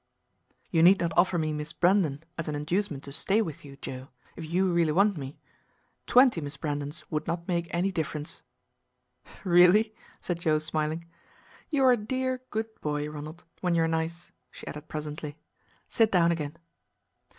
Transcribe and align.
"You 0.71 0.81
need 0.81 0.99
not 0.99 1.13
offer 1.15 1.37
me 1.37 1.53
Miss 1.53 1.73
Brandon 1.73 2.23
as 2.35 2.47
an 2.47 2.55
inducement 2.55 3.03
to 3.03 3.11
stay 3.13 3.39
with 3.39 3.63
you, 3.63 3.75
Joe, 3.77 4.07
if 4.35 4.43
you 4.43 4.73
really 4.73 4.91
want 4.91 5.15
me. 5.15 5.37
Twenty 6.07 6.41
Miss 6.41 6.57
Brandons 6.57 7.03
would 7.11 7.27
not 7.27 7.47
make 7.47 7.67
any 7.69 7.91
difference!" 7.91 8.41
"Really?" 9.43 9.93
said 10.19 10.39
Joe 10.39 10.57
smiling. 10.57 11.05
"You 11.69 11.83
are 11.83 11.91
a 11.91 11.97
dear 11.97 12.41
good 12.49 12.73
boy, 12.81 13.11
Ronald, 13.11 13.43
when 13.59 13.75
you 13.75 13.83
are 13.83 13.87
nice," 13.87 14.31
she 14.49 14.65
added 14.65 14.87
presently. 14.89 15.37
"Sit 15.87 16.11
down 16.11 16.31
again." 16.31 16.57